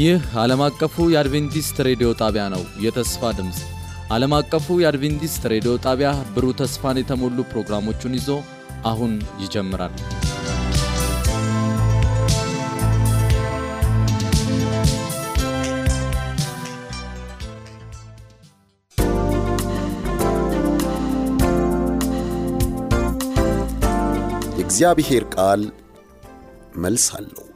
ይህ 0.00 0.20
ዓለም 0.40 0.60
አቀፉ 0.66 1.04
የአድቬንቲስት 1.12 1.76
ሬዲዮ 1.86 2.08
ጣቢያ 2.20 2.44
ነው። 2.52 2.62
የተስፋ 2.84 3.30
ድምፅ 3.38 3.58
ዓለም 4.10 4.32
አቀፉ 4.38 4.76
የአድቬንቲስት 4.80 5.42
ሬዲዮ 5.52 5.72
ጣቢያ 5.84 6.10
ብሩህ 6.34 6.54
ተስፋን 6.60 7.00
የተሞሉ 7.00 7.38
ፕሮግራሞቹን 7.50 8.16
ይዞ 8.18 8.28
አሁን 8.84 9.12
ይጀምራል። 9.42 9.94
የእግዚአብሔር 24.60 25.26
ቃል 25.36 25.62
መልስ 26.78 27.06
አለው። 27.16 27.49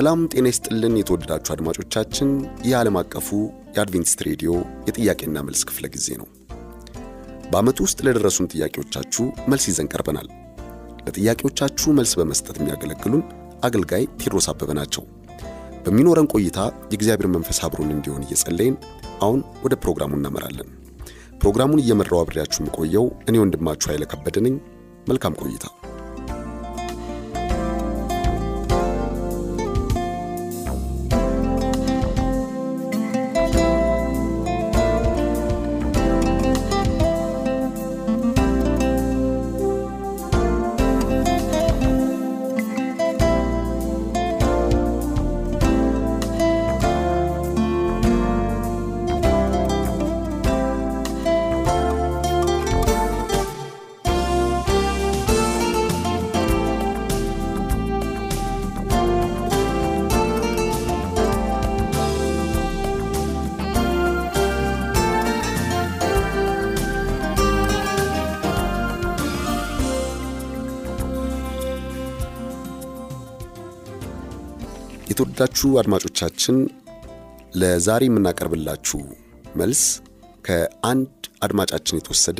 ሰላም 0.00 0.20
ጤና 0.32 0.46
ይስጥልን። 0.50 0.94
የተወደዳችሁ 0.98 1.50
አድማጮቻችን 1.54 2.28
ይህ 2.62 2.74
ዓለም 2.78 2.96
አቀፉ 3.00 3.26
የአድቬንቲስት 3.74 4.20
ሬዲዮ 4.26 4.50
የጥያቄና 4.86 5.40
መልስ 5.46 5.62
ክፍለ 5.68 5.86
ጊዜ 5.94 6.06
ነው። 6.20 6.28
በዓመቱ 7.50 7.78
ውስጥ 7.86 7.98
ለደረሱን 8.06 8.48
ጥያቄዎቻችሁ 8.54 9.24
መልስ 9.52 9.64
ይዘን 9.70 9.90
ቀርበናል። 9.92 10.28
ለጥያቄዎቻችሁ 11.06 11.92
መልስ 11.98 12.14
በመስጠት 12.20 12.60
የሚያገለግሉን 12.60 13.24
አገልጋይ 13.68 14.06
ቴድሮስ 14.22 14.48
አበበ 14.52 14.78
ናቸው። 14.80 15.04
በሚኖረን 15.84 16.30
ቆይታ 16.34 16.58
የእግዚአብሔር 16.92 17.30
መንፈስ 17.36 17.60
አብሮን 17.68 17.92
እንዲሆን 17.96 18.24
እየጸለይን 18.28 18.78
አሁን 19.20 19.42
ወደ 19.62 19.76
ፕሮግራሙ 19.84 20.12
እናመራለን። 20.14 20.70
ፕሮግራሙን 21.38 21.82
እየመራው 21.84 22.22
አብሬያችሁ 22.22 22.60
የምቆየው 22.62 23.08
እኔ 23.28 23.36
ወንድማችሁ 23.38 23.90
ኃይለ 23.92 24.06
ነኝ። 24.40 24.56
መልካም 25.08 25.38
ቆይታ። 25.42 25.66
የተወደዳችሁ 75.20 75.70
አድማጮቻችን 75.80 76.58
ለዛሬ 77.60 78.02
የምናቀርብላችሁ 78.06 79.00
መልስ 79.60 79.82
ከአንድ 80.46 81.10
አድማጫችን 81.46 81.98
የተወሰደ 81.98 82.38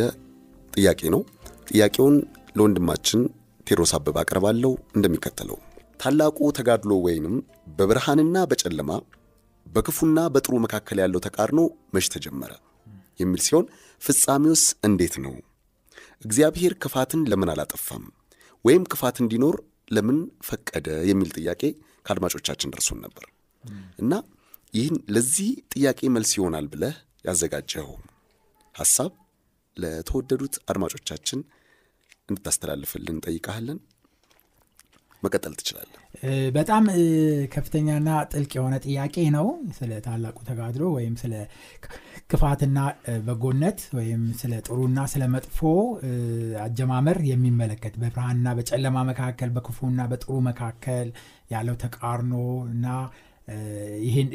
ጥያቄ 0.73 1.11
ነው። 1.15 1.23
ጥያቄውን 1.71 2.17
ለወንድማችን 2.57 3.21
ቴድሮስ 3.67 3.93
አበበ 3.99 4.17
አቀርባለሁ 4.23 4.71
እንደሚከተለው። 4.97 5.59
ታላቁ 6.01 6.49
ተጋድሎ 6.61 6.95
ወይንም 7.07 7.35
በብርሃንና 7.77 8.47
በጨለማ 8.53 8.91
በክፉና 9.67 10.25
በጥሩ 10.37 10.63
መካከል 10.67 11.01
ያለው 11.05 11.23
ተቃርኖ 11.29 11.61
መች 11.97 12.09
ተጀመረ 12.17 12.55
የሚል 13.21 13.45
ሲሆን 13.49 13.69
ፍጻሜውስ 14.03 14.65
እንዴት 14.83 15.17
ነው? 15.27 15.37
እግዚአብሔር 16.25 16.75
ክፋትን 16.85 17.29
ለምን 17.33 17.53
አላጠፋም? 17.55 18.07
ወይም 18.65 18.89
ክፋት 18.93 19.19
እንዲኖር 19.25 19.59
ለምን 19.91 20.19
ፈቀደ? 20.43 20.89
የሚል 21.11 21.31
ጥያቄ 21.39 21.63
ከአድማጮቻችን 22.07 22.73
ደርሶን 22.75 23.01
ነበር 23.07 23.27
እና 23.99 24.13
ይህን 24.75 24.97
ለዚህ 25.15 25.51
ጥያቄ 25.75 26.01
መልስ 26.15 26.33
ይሆናል 26.39 26.67
ብለህ 26.73 26.97
ያዘጋጀኸው 27.27 27.91
ሐሳብ 28.75 29.13
ለተወደዱት 29.77 30.55
አድማጮቻችን 30.71 31.41
እንድታስተላልፍልን 32.29 33.15
እንጠይቃለን። 33.15 33.79
መቀጠል 35.23 35.55
ትችላለህ። 35.59 35.97
በጣም 36.57 36.85
ከፍተኛና 37.55 38.11
ጥልቅ 38.33 38.53
የሆነ 38.57 38.75
ጥያቄ 38.85 39.17
ነው። 39.35 39.47
ስለ 39.79 39.91
ታላቁ 40.07 40.37
ተጋድሎ 40.49 40.85
ወይም 40.95 41.15
ስለ 41.23 41.35
ክፋትና 42.31 42.79
በጎነት 43.27 43.81
ወይም 43.99 44.23
ስለ 44.41 44.53
ጥሩና 44.67 44.99
ስለ 45.13 45.25
መጥፎ 45.35 45.59
አጀማመር 46.65 47.19
የሚመለከት 47.31 47.95
በብርሃንና 48.03 48.55
በጨለማ 48.59 49.03
መካከል 49.11 49.51
በክፉና 49.57 50.07
በጥሩ 50.13 50.39
መካከል 50.49 51.11
ያለው 51.51 51.77
ተቃርኖ 51.83 52.35
እና 52.73 52.87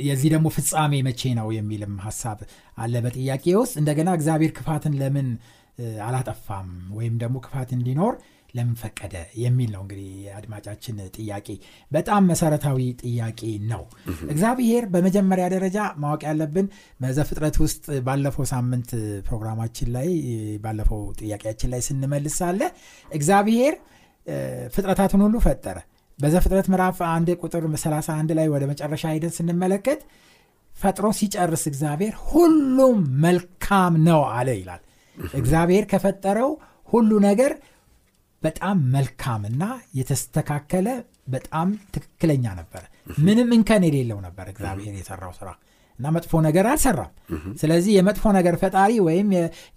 የዚህ 0.05 0.29
ደግሞ 0.33 0.47
ፍጻሜ 0.55 0.93
መቼ 1.07 1.21
ነው 1.37 1.47
የሚልም 1.55 1.93
ሀሳብ 2.05 2.39
አለ 2.77 2.93
በጥያቄ 3.05 3.45
ውስጥ። 3.59 3.75
እንደገና 3.81 4.09
እግዚአብሔር 4.17 4.51
ክፋትን 4.57 4.95
ለምን 5.01 5.27
አላጠፋም 6.05 6.67
ወይም 6.97 7.15
ደግሞ 7.21 7.37
ክፋት 7.45 7.69
እንዲኖር 7.77 8.13
ለምን 8.53 8.75
ፈቀደ 8.81 9.13
የሚል 9.37 9.69
ነው 9.73 9.81
እንግዲህ 9.83 10.09
የአድማጫችን 10.25 10.97
ጥያቄ። 11.15 11.47
በጣም 11.91 12.27
መሰረታዊ 12.31 12.77
ጥያቄ 13.01 13.41
ነው። 13.71 13.81
እግዚአብሔር 14.29 14.83
በመጀመሪያ 14.93 15.45
ደረጃ 15.55 15.77
ማወቅ 16.03 16.21
ያለብን 16.29 16.67
በዘፍጥረት 16.99 17.57
ውስጥ 17.63 17.85
ባለፈው 18.07 18.47
ሳምንት 18.53 18.91
ፕሮግራማችን 19.27 19.89
ላይ 19.97 20.09
ባለፈው 20.63 21.01
ጥያቄያችን 21.21 21.71
ላይ 21.73 21.83
ስንመልስ 21.89 22.37
ሳለ 22.41 22.61
እግዚአብሔር 23.09 23.75
ፍጥረታትን 24.75 25.23
ሁሉ 25.25 25.35
ፈጠረ። 25.43 25.77
በዘፍጥረት 26.19 26.67
ምዕራፍ 26.71 26.99
አንድ 27.09 27.29
ቁጥር 27.41 27.63
31 27.77 28.33
ላይ 28.37 28.47
ወደ 28.53 28.63
መጨረሻ 28.69 29.03
ሄደን 29.13 29.33
ስንመለከት 29.37 30.01
ፈጥሮ 30.73 31.07
ሲጨርስ 31.17 31.63
እግዚአብሔር 31.71 32.13
ሁሉም 32.29 32.97
መልካም 33.25 33.93
ነው 34.07 34.21
አለ 34.35 34.49
ይላል። 34.59 34.81
እግዚአብሔር 35.35 35.83
ከፈጠረው 35.91 36.49
ሁሉ 36.89 37.11
ነገር 37.27 37.51
በጣም 38.41 38.77
መልካምና 38.95 39.63
የተስተካከለ 39.99 40.87
በጣም 41.27 41.67
ትክክለኛ 41.93 42.45
ነበረ። 42.59 42.83
ምንም 43.19 43.49
እንከን 43.55 43.85
የሌለው 43.87 44.19
ነበር 44.25 44.47
እግዚአብሔር 44.51 44.93
የሰራው 44.97 45.33
ስራ 45.39 45.49
እና 45.99 46.05
መጥፎ 46.15 46.41
ነገር 46.45 46.65
አልሰራም። 46.71 47.11
ስለዚህ 47.59 47.91
የመጥፎ 47.97 48.33
ነገር 48.37 48.55
ፈጣሪ 48.61 48.91
ወይም 49.05 49.29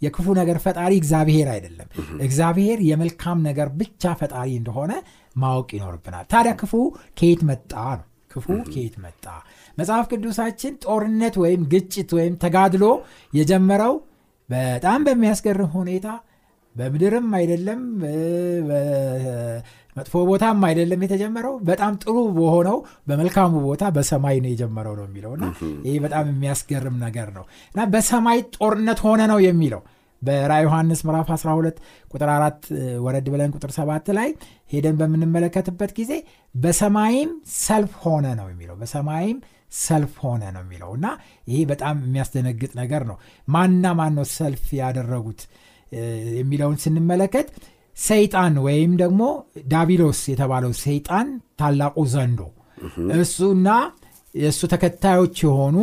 የክፉ 0.03 0.27
ነገር 0.39 0.59
ፈጣሪ 0.65 0.93
እግዚአብሔር 1.01 1.49
አይደለም። 1.55 1.89
እግዚአብሔር 2.27 2.79
የመልካም 2.89 3.41
ነገር 3.49 3.69
ብቻ 3.81 4.15
ፈጣሪ 4.21 4.49
እንደሆነ 4.61 4.93
ማወቅ 5.37 5.69
ይኖርብናል። 5.77 6.27
ታዲያ 6.33 6.53
ክፉ 6.61 6.73
ከየት 7.19 7.43
መጣ 7.51 7.73
ነው? 7.93 8.05
ክፉ 8.33 8.47
ከየት 8.69 8.97
መጣ? 9.05 9.25
መጽሐፍ 9.79 10.07
ቅዱሳችን 10.13 10.73
ጦርነት 10.85 11.35
ወይም 11.43 11.63
ግጭት 11.73 12.11
ወይም 12.17 12.35
ተጋድሎ 12.43 12.85
የጀመረው 13.33 13.95
በጣም 14.49 15.01
በሚያስገርም 15.07 15.71
ሁኔታ 15.77 16.07
በምድርም 16.75 17.29
አይደለም 17.39 17.81
መጥፎ 19.99 20.15
ቦታም 20.29 20.65
አይደለም 20.69 21.03
የተጀመረው። 21.05 21.55
በጣም 21.69 21.93
ጥሩ 22.03 22.17
በሆነው 22.37 22.79
በመልካሙ 23.09 23.53
ቦታ 23.67 23.85
በሰማይ 23.97 24.39
ነው 24.45 24.51
የጀመረው 24.53 24.95
ነው 24.99 25.07
የሚለው 25.09 25.33
እና 25.37 25.47
ይህ 25.87 25.97
በጣም 26.05 26.27
የሚያስገርም 26.33 26.97
ነገር 27.05 27.31
ነው 27.37 27.45
እና 27.73 27.87
በሰማይ 27.95 28.41
ጦርነት 28.57 29.01
ሆነ 29.07 29.23
ነው 29.33 29.41
የሚለው። 29.47 29.83
በራ 30.23 30.53
ዮሐንስ 30.63 31.01
ምዕራፍ 31.07 31.29
12 31.35 31.77
ቁጥር 32.13 32.31
4 32.31 32.65
ወረድ 33.05 33.27
ብለን 33.33 33.53
ቁጥር 33.57 33.71
7 33.77 34.09
ላይ 34.17 34.29
ሄደን 34.73 34.97
በምንመለከትበት 35.01 35.93
ጊዜ 35.99 36.13
በሰማይም 36.55 37.31
ሰልፍ 37.61 37.95
ሆነ 38.05 38.27
ነው 38.41 38.49
የሚለው። 38.53 38.77
በሰማይም 38.81 39.39
ሰልፍ 39.79 40.13
ሆነ 40.25 40.43
ነው 40.55 40.63
የሚለው 40.65 40.91
እና 40.99 41.07
ይሄ 41.49 41.59
በጣም 41.71 41.97
የሚያስደነግጥ 42.05 42.71
ነገር 42.81 43.03
ነው። 43.11 43.17
ማንና 43.49 43.87
ማን 43.99 44.15
ነው 44.19 44.27
ሰልፍ 44.37 44.67
ያደረጉት? 44.79 45.41
የሚለውን 46.39 46.77
ስንመለከት 46.83 47.49
ሰይጣን 47.99 48.55
ወይም 48.65 48.93
ደግሞ 49.01 49.23
ዳቢሎስ 49.73 50.21
የተባለው 50.33 50.73
ሰይጣን 50.83 51.29
ታላቁ 51.61 51.97
ዘንዶ 52.13 52.41
እሱና 53.17 53.69
የእሱ 54.35 54.61
ተከታዮች 54.73 55.37
የሆኑ 55.45 55.77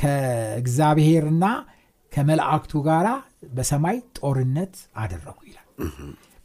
ከእግዚአብሔርና 0.00 1.44
ከመላእክቱ 2.12 2.72
ጋር 2.86 3.06
በሰማይ 3.56 3.96
ጦርነት 4.18 4.74
አደረጉ 5.02 5.38
ይላል። 5.48 5.66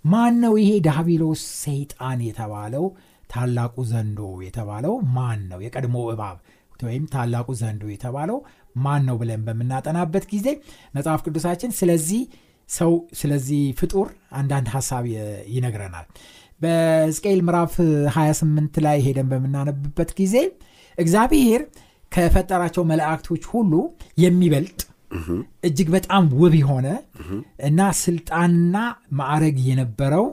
ማን 0.06 0.36
ነው 0.44 0.53
ይሄ 0.62 0.71
ዳቢሎስ 0.88 1.44
ሰይጣን 1.63 2.19
የተባለው 2.27 2.86
ታላቁ 3.30 3.75
ዘንዶ 3.91 4.19
የተባለው 4.45 4.94
ማን 5.15 5.39
ነው? 5.51 5.59
የቀድሞ 5.65 5.95
እባብ 6.13 6.38
ወይም 6.83 7.03
ታላቁ 7.13 7.48
ዘንዶ 7.62 7.83
የተባለው 7.91 8.38
ማን 8.77 9.01
ነው 9.07 9.15
ብለን 9.21 9.41
በምናጠናበት 9.48 10.25
ጊዜ 10.31 10.48
መጽሐፍ 10.95 11.21
ቅዱሳችን 11.25 11.71
ስለዚህ 11.80 12.21
ሰው 12.69 12.91
ስለዚህ 13.17 13.62
ፍጡር 13.79 14.07
አንዳንድ 14.38 14.67
ሀሳብ 14.73 15.03
ይነግረናል። 15.53 16.07
በሕዝቅኤል 16.62 17.41
ምዕራፍ 17.45 17.73
28 18.13 18.81
ላይ 18.85 18.97
ሄደን 19.06 19.27
በምናነብበት 19.31 20.12
ጊዜ 20.19 20.35
እግዚአብሔር 20.97 21.62
ከፈጠራቸው 22.12 22.83
መላእክቶች 22.89 23.44
ሁሉ 23.51 23.73
የሚበልጥ 24.17 24.79
እጅግ 25.67 25.88
በጣም 25.94 26.23
ውብ 26.38 26.53
የሆነ 26.59 26.88
እና 27.67 27.81
ስልጣንና 28.00 28.77
ማዕረግ 29.19 29.57
የነበረው 29.67 30.25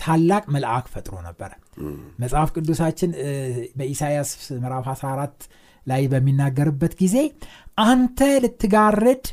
ታላቅ 0.00 0.44
መልአክ 0.54 0.86
ፈጥሮ 0.92 1.14
ነበረ 1.26 1.50
መጽሐፍ 2.22 2.48
ቅዱሳችን 2.54 3.10
እ፣ 3.22 3.30
በኢሳይያስ 3.78 4.30
ምዕራፍ 4.56 4.86
14 4.92 5.46
ላይ 5.86 6.02
በሚናገርበት 6.12 6.92
ጊዜ 7.00 7.16
አንተ 7.84 8.20
ልትጋርድ 8.44 9.24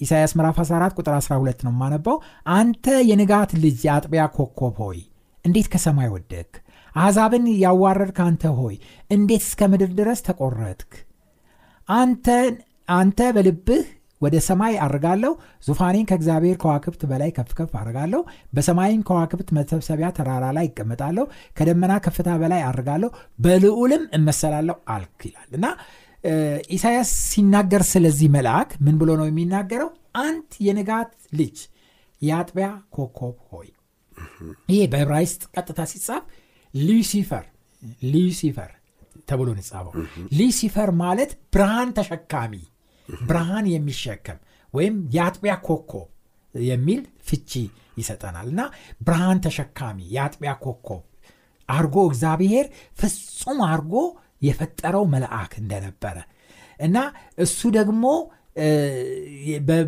ኢሳይያስ 0.00 0.32
ምዕራፍ 0.36 0.56
14 0.62 0.98
ቁጥር 0.98 1.14
12 1.18 1.64
ነው 1.66 1.72
የማነባው 1.74 2.16
አንተ 2.54 2.94
የንጋት 3.10 3.50
ልጅ 3.64 3.78
የአጥቢያ 3.86 4.22
ኮከብ 4.36 4.76
ሆይ 4.84 5.00
እንዴት 5.44 5.66
ከሰማይ 5.72 6.08
ወደክ 6.14 6.52
አሕዛብን 6.96 7.44
ያዋረድክ 7.62 8.18
አንተ 8.24 8.52
ሆይ 8.58 8.74
እንዴት 9.10 9.42
እስከ 9.46 9.68
ምድር 9.72 9.90
ድረስ 9.98 10.20
ተቆረጥክ? 10.26 10.92
አንተ 12.88 13.18
በልብህ 13.36 13.84
ወደ 14.20 14.36
ሰማይ 14.46 14.74
አርጋለሁ 14.84 15.32
ዙፋኔን 15.66 16.06
ከእግዚአብሔር 16.10 16.56
ከዋክብት 16.62 17.02
በላይ 17.10 17.30
ከፍ 17.36 17.50
ከፍ 17.58 17.72
አርጋለሁ 17.80 18.20
በሰማይም 18.54 19.02
ከዋክብት 19.08 19.48
መሰብሰቢያ 19.56 20.08
ተራራ 20.18 20.44
ላይ 20.56 20.66
ይቀመጣለሁ 20.68 21.24
ከደመና 21.58 21.92
ከፍታ 22.06 22.28
በላይ 22.42 22.62
አርጋለሁ 22.68 23.10
በልዑልም 23.38 24.04
እመሰላለሁ 24.18 24.76
አልክ 24.94 25.20
ይላል። 25.28 25.50
እና 25.58 25.66
ኢሳያስ 26.74 27.10
ሲናገር 27.30 27.82
ስለዚህ 27.88 28.28
መልአክ 28.34 28.70
ምን 28.80 28.94
ብሎ 29.00 29.10
ነው 29.20 29.26
የሚናገረው? 29.28 29.90
አንት 30.20 30.50
የንጋት 30.66 31.10
ልጅ 31.32 31.56
የአጥቢያ 32.22 32.66
ኮከብ 32.94 33.36
ሆይ። 33.50 33.68
ይሄ 34.70 34.80
በዕብራይስጥ 34.92 35.42
ቀጥታ 35.54 35.80
ሲጻፍ 35.92 36.24
ሉሲፈር 36.74 37.44
ሉሲፈር 38.12 38.70
ተብሎ 39.28 39.48
ነው 39.50 39.92
ሉሲፈር 40.38 40.90
ማለት 41.02 41.30
ብርሃን 41.54 41.90
ተሸካሚ 41.98 42.54
ብርሃን 43.24 43.66
የሚሸከም 43.72 44.38
ወይም 44.74 44.94
የአጥቢያ 45.16 45.54
ኮከብ 45.66 46.06
የሚል 46.54 47.00
ፍቺ 47.28 47.50
ይሰጠናል። 47.98 48.46
እና 48.52 48.60
ብርሃን 49.06 49.38
ተሸካሚ 49.44 49.98
የአጥቢያ 50.14 50.52
ኮከብ 50.64 51.02
አርጎ 51.68 51.96
እግዚአብሔር 52.08 52.66
ፍጹም 52.98 53.60
አርጎ 53.68 53.92
የፈጠረው 54.42 55.04
መልአክ 55.12 55.52
እንደነበረ 55.60 56.16
እና 56.80 56.96
እሱ 57.38 57.60
ደግሞ 57.76 58.04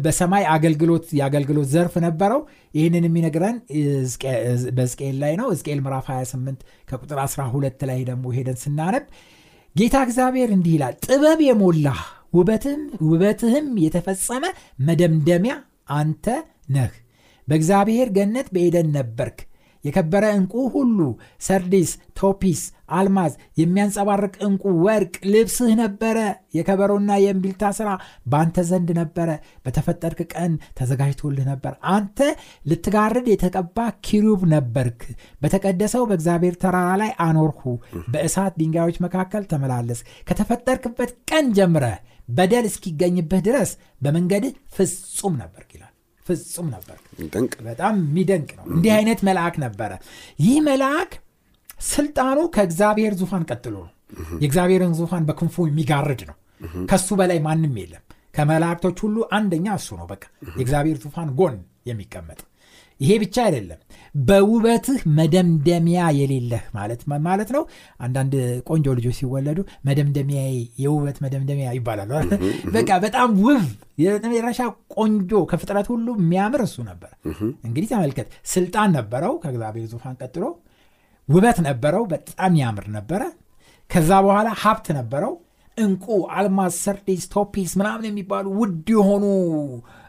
በሰማይ 0.04 0.44
አገልግሎት 0.54 1.06
የአገልግሎት 1.18 1.68
ዘርፍ 1.72 1.94
ነበረው። 2.04 2.40
ይህንን 2.74 3.04
የሚነግረን 3.06 3.56
ሕዝቅኤ- 3.76 4.40
በሕዝቅኤል 4.76 5.16
ላይ 5.22 5.32
ነው። 5.40 5.46
ሕዝቅኤል 5.52 5.80
ምዕራፍ 5.84 6.06
28 6.12 6.60
ከቁጥር 6.88 7.18
12 7.24 7.84
ላይ 7.90 8.00
ደግሞ 8.08 8.34
ሄደን 8.36 8.58
ስናነብ 8.62 9.04
ጌታ 9.76 9.96
እግዚአብሔር 10.06 10.50
እንዲህ 10.56 10.74
ይላል 10.76 10.94
ጥበብ 11.06 11.40
ውበትም 12.34 12.80
ውበትህም 13.06 13.66
የተፈጸመ 13.82 14.44
መደምደሚያ 14.86 15.54
አንተ 15.96 16.26
ነህ። 16.70 16.92
በእግዚአብሔር 17.48 18.08
ገነት 18.16 18.48
በኤደን 18.54 18.88
ነበርክ 18.96 19.38
የከበረ 19.86 20.24
ዕንቁ 20.36 20.54
ሁሉ 20.74 20.98
ሰርዲስ 21.46 21.90
ቶፒስ 22.18 22.60
አልማዝ 22.96 23.32
የሚያንጸባርቅ 23.60 24.34
ዕንቁ 24.46 24.64
ወርቅ 24.84 25.14
ልብስህ 25.32 25.72
ነበረ። 25.80 26.18
የከበሮና 26.56 27.10
የእምቢልታ 27.22 27.72
ሥራ 27.78 27.88
በአንተ 28.26 28.64
ዘንድ 28.68 28.90
ነበረ። 29.00 29.28
በተፈጠርክ 29.64 30.20
ቀን 30.34 30.52
ተዘጋጅቶልህ 30.78 31.46
ነበር። 31.50 31.74
አንተ 31.94 32.18
ልትጋርድ 32.70 33.26
የተቀባ 33.32 33.78
ኪሩብ 34.06 34.42
ነበርክ። 34.54 35.02
በተቀደሰው 35.42 36.04
በእግዚአብሔር 36.10 36.56
ተራራ 36.62 36.90
ላይ 37.02 37.12
አኖርሁ። 37.26 37.64
በእሳት 38.12 38.54
ድንጋዮች 38.60 38.98
መካከል 39.06 39.44
ተመላለስ። 39.52 40.00
ከተፈጠርክበት 40.30 41.12
ቀን 41.30 41.46
ጀምረህ 41.58 41.98
በደል 42.30 42.64
እስኪገኝብህ 42.68 43.42
ድረስ 43.46 43.70
በመንገድህ 44.02 44.54
ፍጹም 44.76 45.34
ነበርክ 45.42 45.70
ይላል 45.76 45.85
ፍጹም 46.26 46.66
ነበር። 46.74 46.96
በጣም 47.66 47.94
የሚደንቅ 48.02 48.50
ነው። 48.58 48.64
እንዲህ 48.72 48.92
አይነት 48.96 49.20
መልአክ 49.28 49.54
ነበረ። 49.64 49.92
ይህ 50.40 50.58
መልአክ 50.66 51.12
ስልጣኑ 51.88 52.38
ከእግዚአብሔር 52.54 53.14
ዙፋን 53.20 53.44
ቀጥሎ 53.50 53.74
ነው። 53.80 53.92
የእግዚአብሔርን 54.42 54.92
ዙፋን 54.98 55.24
በክንፉ 55.28 55.66
የሚጋርድ 55.68 56.20
ነው። 56.30 56.36
ከሱ 56.90 57.08
በላይ 57.18 57.38
ማንም 57.46 57.74
የለም። 57.80 58.02
ከመላእክቶች 58.36 58.98
ሁሉ 59.04 59.16
አንደኛ 59.36 59.66
እሱ 59.78 59.88
ነው። 59.98 60.06
በቃ 60.10 60.24
የእግዚአብሔር 60.56 60.98
ዙፋን 61.04 61.28
ጎን 61.38 61.56
የሚቀመጥ 61.86 62.40
ይሄ 63.00 63.12
ብቻ 63.22 63.36
አይደለም። 63.44 63.80
በውበትህ 64.20 65.00
መደምደሚያ 65.16 66.02
የሌለህ 66.18 66.62
ማለት 67.26 67.50
ነው። 67.56 67.62
አንዳንድ 68.00 68.34
ቆንጆ 68.68 68.94
ልጆች 68.98 69.16
ሲወለዱ 69.18 69.58
መደምደሚያ 69.88 70.42
የውበት 70.82 71.18
መደምደሚያ 71.24 71.74
ይባላሉ 71.76 72.12
በቃ 72.76 72.90
በጣም 73.04 73.28
ውብ 73.44 73.66
የመጨረሻ 73.98 74.60
ቆንጆ 74.96 75.42
ከፍጥረት 75.50 75.88
ሁሉ 75.92 76.06
የሚያምር 76.18 76.62
እሱ 76.66 76.76
ነበር። 76.90 77.10
እንግዲህ 77.66 77.88
ተመልከት 77.92 78.28
ስልጣን 78.52 78.94
ነበረው 78.98 79.34
ከእግዚአብሔር 79.42 79.88
ዙፋን 79.92 80.16
ቀጥሎ። 80.22 80.44
ውበት 81.28 81.58
ነበረው 81.66 82.02
በጣም 82.10 82.54
ያምር 82.60 82.86
ነበረ። 82.96 83.22
ከዛ 83.90 84.10
በኋላ 84.24 84.48
ሀብት 84.62 84.86
ነበረው 84.96 85.32
እንቁ 85.76 86.04
አልማዝ 86.34 86.74
ሰርዲስ 86.82 87.24
ቶፒስ 87.32 87.72
ምናምን 87.80 88.06
የሚባሉ 88.08 88.46
ውድ 88.60 88.88
የሆኑ 88.94 89.24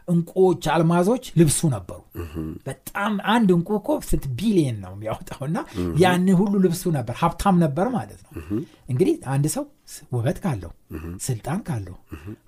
እንቁዎች 0.08 0.64
አልማዞች 0.74 1.24
ልብሱ 1.40 1.60
ነበሩ። 1.74 1.98
በጣም 2.68 3.12
አንድ 3.32 3.48
እንቁ 3.56 3.68
እኮ 3.78 3.96
ስንት 4.08 4.24
ቢሊየን 4.38 4.78
ነው 4.84 4.92
የሚያወጣው 4.94 5.42
እና 5.48 5.58
ያን 6.02 6.28
ሁሉ 6.40 6.52
ልብሱ 6.64 6.84
ነበር 6.96 7.16
ሀብታም 7.22 7.58
ነበር 7.64 7.88
ማለት 7.96 8.20
ነው። 8.26 8.32
እንግዲህ 8.90 9.14
አንድ 9.34 9.46
ሰው 9.56 9.64
ውበት 10.14 10.38
ካለው 10.44 10.72
ስልጣን 11.26 11.60
ካለው 11.68 11.96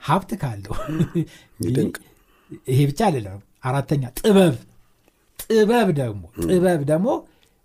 ሀብት 0.08 0.32
ካለው 0.42 0.74
ይሄ 2.68 2.78
ብቻ 2.88 3.00
አይደለም። 3.08 3.40
አራተኛ 3.64 4.04
ጥበብ 4.18 4.54
ጥበብ 5.38 5.88
ደግሞ 6.00 6.22
ጥበብ 6.44 6.80
ደግሞ 6.90 7.08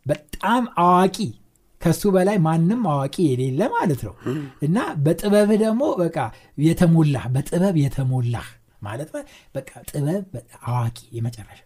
በጣም 0.06 0.64
አዋቂ 0.82 1.18
ከሱ 1.82 2.04
በላይ 2.16 2.38
ማንም 2.46 2.82
አዋቂ 2.92 3.16
የሌለ 3.26 3.62
ማለት 3.74 4.02
ነው። 4.08 4.14
እና 4.62 4.78
በጥበብህ 5.04 5.60
ደግሞ 5.64 5.84
በቃ 6.02 6.18
የተሞላህ 6.66 7.26
በጥበብ 7.34 7.76
የተሞላህ 7.84 8.48
ማለት 8.82 9.10
በቃ 9.56 9.72
ጥበብ 9.90 10.26
አዋቂ 10.70 10.98
የመጨረሻ 11.18 11.62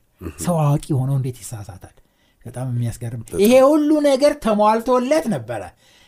ሰው 0.46 0.56
አዋቂ 0.64 0.86
ሆኖ 1.00 1.12
እንዴት 1.20 1.38
ይሳሳታል? 1.42 1.96
በጣም 2.46 2.68
የሚያስገርም 2.74 3.22
ይሄ 3.44 3.54
ሁሉ 3.70 3.90
ነገር 4.08 4.34
ተሟልቶለት 4.46 5.26
ነበረ። 5.34 5.62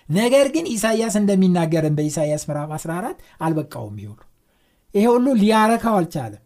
ነገር 0.10 0.46
ግን 0.56 0.66
ኢሳያስ 0.74 1.16
እንደሚናገርን 1.20 1.96
በኢሳያስ 1.98 2.44
ምዕራፍ 2.48 2.72
14 2.78 3.18
አልበቃውም 3.42 3.98
ይሁሉ 4.04 4.20
ይሄ 4.96 5.06
ሁሉ 5.12 5.28
ሊያረካው 5.40 5.96
አልቻለም። 6.00 6.42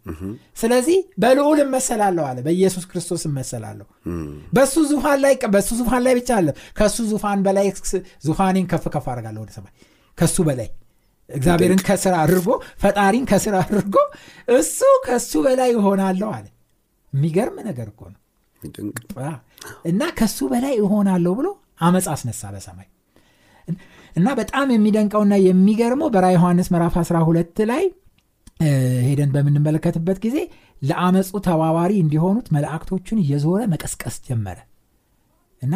ስለዚህ 0.55 0.97
በልዑል 1.21 1.59
እመሰላለሁ 1.63 2.23
አለ 2.29 2.37
በኢየሱስ 2.45 2.83
ክርስቶስ 2.89 3.23
እመሰላለሁ። 3.29 3.87
በሱ 4.55 4.75
ዙፋን 4.91 5.19
ላይ 5.23 5.35
በሱ 5.55 5.69
ዙፋን 5.79 6.03
ላይ 6.05 6.13
ብቻ 6.19 6.29
አለ 6.39 6.49
ከሱ 6.79 6.97
ዙፋን 7.11 7.39
በላይ 7.47 7.67
ዙፋኔን 8.25 8.67
ከፍ 8.71 8.85
ከፍ 8.95 9.07
አድርጋለሁ 9.13 9.41
ወደ 9.45 9.51
ሰማይ 9.57 9.73
ከሱ 10.17 10.37
በላይ። 10.49 10.69
እግዚአብሔርን 11.29 11.81
ከስራ 11.87 12.13
አድርጎ 12.23 12.47
ፈጣሪን 12.81 13.23
ከስራ 13.29 13.55
አድርጎ 13.63 13.95
እሱ 14.55 14.79
ከሱ 15.05 15.31
በላይ 15.45 15.71
እሆናለሁ 15.77 16.29
አለ። 16.35 16.45
የሚገርም 17.13 17.57
ነገር 17.67 17.87
እኮ 17.93 18.01
ነው። 18.13 18.21
እና 19.89 20.01
ከሱ 20.19 20.37
በላይ 20.51 20.73
እሆናለሁ 20.83 21.31
ብሎ 21.39 21.47
አመፅ 21.81 22.05
አስነሳ 22.13 22.41
በሰማይ። 22.53 22.87
እና 24.15 24.27
በጣም 24.39 24.67
የሚደንቀውና 24.73 25.35
የሚገርመው 25.45 26.09
በራዕየ 26.13 26.37
ዮሐንስ 26.37 26.67
ምዕራፍ 26.73 26.93
12 27.01 27.61
ላይ 27.71 27.83
ሄደን 29.07 29.29
በምንመለከትበት 29.33 30.17
ጊዜ 30.25 30.37
ለአመፁ 30.81 31.39
ተባባሪ 31.47 31.91
እንዲሆኑት 32.01 32.47
መላእክቶቹን 32.55 33.19
እየዞረ 33.23 33.61
መቀስቀስ 33.73 34.15
ጀመረ። 34.27 34.57
እና 35.61 35.75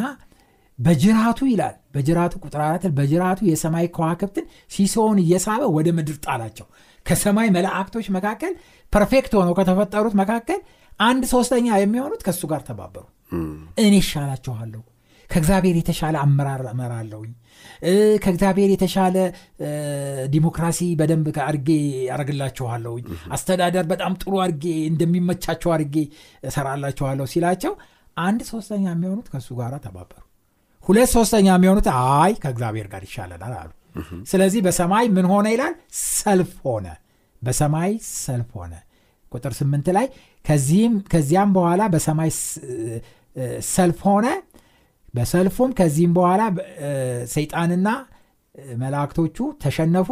በጅራቱ 0.79 1.39
ይላል 1.49 1.75
በጅራቱ 1.95 2.33
ቁጥር 2.43 2.61
አራት 2.65 2.83
በጅራቱ 2.97 3.39
የሰማይ 3.47 3.87
ከዋክብትን 3.95 4.45
ሲሶውን 4.71 5.17
እየሳበ 5.23 5.63
ወደ 5.77 5.87
ምድር 5.97 6.17
ጣላቸው። 6.25 6.67
ከሰማይ 7.05 7.49
መላእክቶች 7.55 8.07
መካከል 8.17 8.53
perfect 8.93 9.33
ሆነው 9.39 9.55
ከተፈጠሩት 9.59 10.15
መካከል 10.21 10.59
አንድ 10.99 11.23
ሶስተኛ 11.33 11.67
የሚሆኑት 11.79 12.23
ከእሱ 12.25 12.43
ጋር 12.51 12.61
ተባበሩ። 12.69 13.05
እኔ 13.79 13.93
ይሻላችኋለሁ 13.97 14.81
ከእግዚአብሔር 15.29 15.75
የተሻለ 15.79 16.15
አመራር 16.23 16.61
እመራለሁኝ። 16.71 17.31
ከእግዚአብሔር 18.23 18.69
የተሻለ 18.73 19.15
ዲሞክራሲ 20.33 20.79
በደንብ 20.99 21.27
አርጌ 21.45 21.69
ያደርግላችኋለሁኝ 22.09 23.05
አስተዳደር 23.35 23.85
በጣም 23.91 24.13
ጥሩ 24.21 24.33
አርጌ 24.45 24.63
እንደሚመቻቸው 24.91 25.71
አርጌ 25.75 25.95
እሰራላችኋለሁ 26.43 27.27
ሲላቸው 27.33 27.73
አንድ 28.17 28.41
ሶስተኛ 28.51 28.85
የሚሆኑት 28.93 29.27
ከእሱ 29.33 29.49
ጋር 29.59 29.73
ተባበሩ። 29.85 30.23
ሁለት 30.83 31.09
ሶስተኛ 31.15 31.47
የሚሆኑት 31.55 31.87
አይ 31.95 32.33
ከእግዚአብሔር 32.43 32.87
ጋር 32.91 33.03
ይሻለናል 33.07 33.53
አሉ። 33.59 33.71
ስለዚህ 34.27 34.61
በሰማይ 34.65 35.05
ምን 35.15 35.25
ሆነ 35.31 35.47
ይላል? 35.53 35.73
ሰልፍ 36.17 36.51
ሆነ። 36.65 36.87
በሰማይ 37.41 37.91
ሰልፍ 38.17 38.49
ሆነ። 38.59 38.73
ቁጥር 39.31 39.53
ስምንት 39.59 39.87
ላይ 39.97 40.05
ከዚያም 41.11 41.49
በኋላ 41.55 41.81
በሰማይ 41.93 42.29
ሰልፍ 43.69 43.99
ሆነ 44.07 44.27
በሰልፉም 45.13 45.71
ከዚህም 45.77 46.13
በኋላ 46.17 46.41
ሰይጣንና 47.33 47.87
መላእክቶቹ 48.81 49.37
ተሸነፉ። 49.63 50.09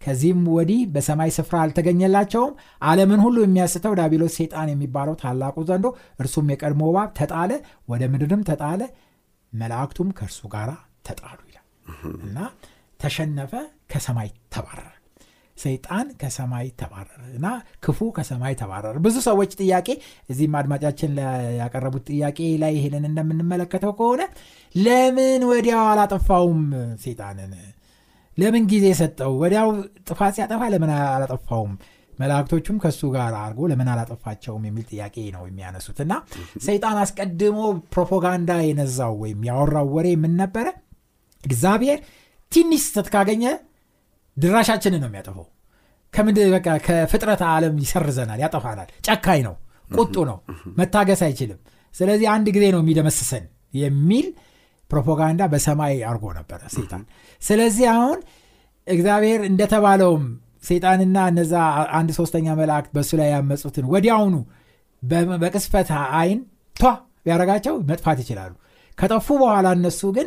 ከዚህም 0.00 0.40
ወዲህ 0.54 0.80
በሰማይ 0.94 1.30
ስፍራ 1.36 1.56
አልተገኘላቸውም። 1.64 2.54
ዓለምን 2.84 3.20
ሁሉ 3.24 3.36
የሚያስተው 3.44 3.92
ዳቢሎስ 4.00 4.32
ሰይጣን 4.38 4.70
የሚባለው 4.72 5.14
ታላቁ 5.22 5.56
ዘንዶ 5.68 5.86
እርሱም 6.22 6.50
የቀድሞ 6.52 6.82
እባብ 6.90 7.10
ተጣለ 7.18 7.52
ወደ 7.92 8.02
ምድርም 8.14 8.42
ተጣለ 8.50 8.82
መላእክቱም 9.52 10.10
ከእርሱ 10.18 10.40
ጋር 10.54 10.70
ተጣሉ 11.08 11.38
ይላል። 11.48 11.66
እና 12.26 12.38
ተሸነፈ 13.00 13.52
ከሰማይ 13.92 14.28
ተባረረ 14.54 14.90
ሰይጣን 15.62 16.06
ከሰማይ 16.20 16.66
ተባረረ 16.80 17.20
እና 17.36 17.46
ክፉ 17.84 18.08
ከሰማይ 18.16 18.54
ተባረረ። 18.60 18.96
ብዙ 19.06 19.16
ሰዎች 19.26 19.50
ጥያቄ 19.60 19.88
እዚህም 20.30 20.56
አድማጫችን 20.60 21.12
ያቀረቡት 21.60 22.04
ጥያቄ 22.10 22.38
ላይ 22.62 22.72
ይሄንን 22.78 23.06
እንደምንመለከተው 23.10 23.92
ከሆነ 23.98 24.22
ለምን 24.74 25.42
ወዲያው 25.50 25.84
አላጠፋውም 25.90 26.62
ሰይጣንን? 27.04 27.52
ለምን 28.38 28.62
ጊዜ 28.70 28.86
ሰጠው? 29.00 29.32
ወዲያው 29.42 29.68
ጥፋት 30.08 30.32
ሲያጠፋ 30.36 30.62
ለምን 30.74 30.92
አላጠፋውም? 31.08 31.72
መላእክቶቹም 32.12 32.76
ከእሱ 32.82 33.00
ጋር 33.14 33.34
አድርጎ 33.38 33.60
ለምን 33.70 33.88
አላጠፋቸውም 33.92 34.64
የሚል 34.68 34.84
ጥያቄ 34.90 35.16
ነው 35.36 35.42
የሚያነሱት 35.48 35.98
እና 36.04 36.12
ሰይጣን 36.66 36.98
አስቀድሞ 37.02 37.58
ፕሮፓጋንዳ 37.94 38.52
የነዛው 38.66 39.14
ወይም 39.22 39.40
ያወራው 39.48 39.88
ወሬ 39.96 40.08
ምን 40.22 40.34
ነበረ? 40.42 40.66
እግዚአብሔር 41.42 41.98
ትንሽ 42.52 42.82
ስተት 42.88 43.08
ካገኘ 43.14 43.44
ድራሻችንን 44.36 45.00
ነው 45.02 45.08
የሚያጠፈው 45.10 45.46
ከምድር 46.12 46.48
በቃ 46.54 46.68
ከፍጥረት 46.86 47.42
ዓለም 47.50 47.74
ይሰርዘናል 47.82 48.40
ያጠፋናል። 48.44 48.88
ጨካኝ 49.06 49.40
ነው 49.46 49.54
ቁጡ 49.90 50.16
ነው 50.28 50.38
መታገስ 50.78 51.20
አይችልም። 51.26 51.60
ስለዚህ 51.94 52.26
አንድ 52.34 52.46
ጊዜ 52.56 52.64
ነው 52.74 52.80
የሚደመስሰን 52.82 53.44
የሚል 53.76 54.26
ፕሮፓጋንዳ 54.90 55.42
በሰማይ 55.52 55.94
አርጎ 56.08 56.24
ነበረ 56.38 56.60
ሴጣን 56.74 57.02
ስለዚህ 57.40 57.86
አሁን 57.94 58.18
እግዚአብሔር 58.86 59.40
እንደተባለውም 59.50 60.24
ሴጣንና 60.68 61.18
እነዛ 61.30 61.54
አንድ 61.98 62.10
ሶስተኛ 62.18 62.46
መላእክት 62.58 62.90
በእሱ 62.96 63.12
ላይ 63.20 63.28
ያመፁትን 63.34 63.86
ወዲያውኑ 63.92 64.34
በቅስፈት 65.42 65.88
አይን 66.18 66.40
ቷ 66.76 66.92
ቢያረጋቸው 67.24 67.74
መጥፋት 67.88 68.18
ይችላሉ። 68.22 68.52
ከጠፉ 68.98 69.26
በኋላ 69.42 69.66
እነሱ 69.76 70.00
ግን 70.16 70.26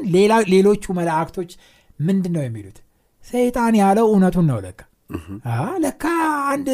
ሌሎቹ 0.53 0.85
መላእክቶች 0.99 1.51
ምንድን 1.99 2.33
ነው 2.35 2.43
የሚሉት? 2.45 2.77
ሰይጣን 3.23 3.75
ያለው 3.81 4.05
እውነቱን 4.11 4.45
ነው 4.51 4.59
ለካ 4.65 4.79
ለካ 5.83 6.03
አንድ 6.51 6.67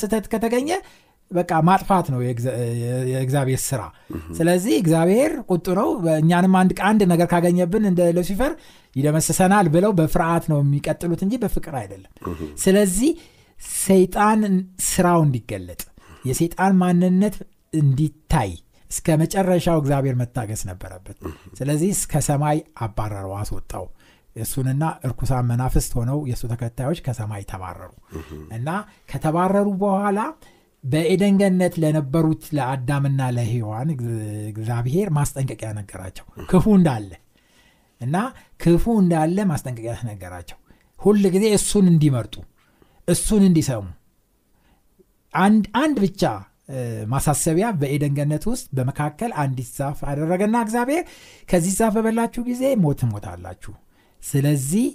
ስህተት 0.00 0.26
ከተገኘ 0.32 0.70
በቃ 1.30 1.52
ማጥፋት 1.68 2.06
ነው 2.12 2.20
የእግዚአብሔር 3.10 3.60
ስራ። 3.64 3.80
ስለዚህ 4.36 4.74
እግዚአብሔር 4.80 5.32
ቁጡ 5.50 5.66
ነው። 5.78 5.88
እኛንም 6.18 6.54
አንድ 6.88 7.00
ነገር 7.12 7.26
ካገኘብን 7.32 7.84
እንደ 7.90 8.02
ሉሲፈር 8.18 8.52
ይደመስሰናል 8.96 9.66
ብለው 9.74 9.92
በፍርሃት 9.98 10.44
ነው 10.52 10.60
የሚቀጥሉት 10.62 11.22
እንጂ 11.26 11.34
በፍቅር 11.42 11.74
አይደለም። 11.80 12.12
ስለዚህ 12.58 13.10
ሰይጣን 13.80 14.40
ስራው 14.86 15.20
እንዲገለጥ 15.26 15.82
የሰይጣን 16.24 16.72
ማንነት 16.80 17.36
እንዲታይ 17.72 18.50
እስከ 18.90 19.16
መጨረሻው 19.20 19.78
እግዚአብሔር 19.80 20.16
መታገስ 20.20 20.60
ነበረበት። 20.68 21.16
ስለዚህ 21.58 21.88
እስከ 21.96 22.20
ሰማይ 22.26 22.58
አባረረው 22.80 23.32
አስወጣው 23.38 23.84
እሱንና 24.36 24.84
እርኩሳን 25.06 25.46
መናፍስት 25.50 25.92
ሆነው 25.98 26.18
የእሱ 26.30 26.42
ተከታዮች 26.52 26.98
ከሰማይ 27.06 27.42
ተባረሩ። 27.50 27.92
እና 28.56 28.68
ከተባረሩ 29.10 29.68
በኋላ 29.82 30.18
በኤደን 30.84 31.36
ገነት 31.40 31.74
ለነበሩት 31.82 32.42
ለአዳምና 32.56 33.20
ለሔዋን 33.36 33.88
እግዚአብሔር 34.50 35.08
ማስጠንቀቂያ 35.16 35.70
ነገራቸው። 35.78 36.26
ክፉ 36.50 36.66
እንዳለ 36.78 37.10
እና 38.00 38.16
ክፉ 38.60 38.84
እንዳለ 39.02 39.38
ማስጠንቀቂያ 39.52 39.94
ነገራቸው። 40.10 40.58
ሁል 40.98 41.22
ጊዜ 41.34 41.46
እሱን 41.56 41.86
እንዲመርጡ 41.92 42.34
እሱን 43.08 43.42
እንዲሰሙ። 43.48 43.84
አንድ 45.80 45.96
ብቻ 46.04 46.22
ማሳሰቢያ 47.10 47.66
በኤደን 47.80 48.14
ገነት 48.16 48.44
ውስጥ 48.50 48.66
በመካከል 48.76 49.30
አንዲት 49.42 49.68
ዛፍ 49.76 49.98
አደረገና 50.10 50.56
እግዚአብሔር 50.64 51.02
ከዚህ 51.48 51.74
ዛፍ 51.78 51.92
በበላችሁ 51.96 52.42
ጊዜ 52.48 52.62
ሞት 52.84 53.02
ሞታላችሁ 53.10 53.72
ስለዚህ 54.26 54.86